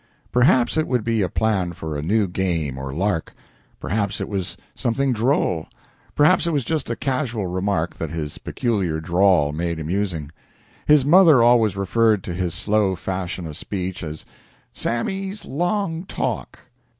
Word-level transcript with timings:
Perhaps 0.31 0.77
it 0.77 0.87
would 0.87 1.03
be 1.03 1.21
a 1.21 1.29
plan 1.29 1.73
for 1.73 1.95
a 1.95 2.01
new 2.01 2.27
game 2.27 2.79
or 2.79 2.91
lark; 2.91 3.35
perhaps 3.79 4.19
it 4.19 4.27
was 4.27 4.57
something 4.73 5.13
droll; 5.13 5.67
perhaps 6.15 6.47
it 6.47 6.51
was 6.51 6.65
just 6.65 6.89
a 6.89 6.95
casual 6.95 7.45
remark 7.45 7.95
that 7.97 8.09
his 8.09 8.39
peculiar 8.39 8.99
drawl 8.99 9.51
made 9.51 9.79
amusing. 9.79 10.31
His 10.87 11.05
mother 11.05 11.43
always 11.43 11.77
referred 11.77 12.23
to 12.23 12.33
his 12.33 12.55
slow 12.55 12.95
fashion 12.95 13.45
of 13.45 13.55
speech 13.55 14.01
as 14.03 14.25
"Sammy's 14.73 15.45
long 15.45 16.05
talk." 16.05 16.57